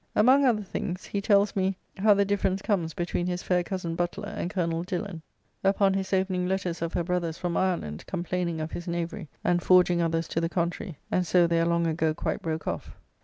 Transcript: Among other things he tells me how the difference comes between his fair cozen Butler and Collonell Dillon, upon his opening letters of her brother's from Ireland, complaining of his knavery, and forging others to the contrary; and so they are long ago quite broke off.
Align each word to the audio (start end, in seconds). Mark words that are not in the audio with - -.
Among 0.15 0.45
other 0.45 0.63
things 0.63 1.05
he 1.05 1.21
tells 1.21 1.55
me 1.55 1.77
how 1.97 2.15
the 2.15 2.25
difference 2.25 2.63
comes 2.63 2.95
between 2.95 3.27
his 3.27 3.43
fair 3.43 3.61
cozen 3.63 3.95
Butler 3.95 4.29
and 4.29 4.51
Collonell 4.51 4.83
Dillon, 4.83 5.21
upon 5.63 5.93
his 5.93 6.11
opening 6.11 6.47
letters 6.47 6.81
of 6.81 6.93
her 6.93 7.03
brother's 7.03 7.37
from 7.37 7.55
Ireland, 7.55 8.05
complaining 8.07 8.59
of 8.61 8.71
his 8.71 8.87
knavery, 8.87 9.29
and 9.43 9.61
forging 9.61 10.01
others 10.01 10.27
to 10.29 10.41
the 10.41 10.49
contrary; 10.49 10.97
and 11.11 11.27
so 11.27 11.45
they 11.45 11.61
are 11.61 11.67
long 11.67 11.85
ago 11.85 12.15
quite 12.15 12.41
broke 12.41 12.67
off. 12.67 12.95